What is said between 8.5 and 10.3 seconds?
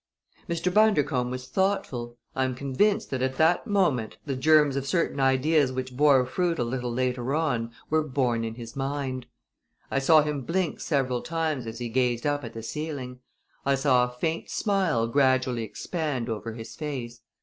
his mind. I saw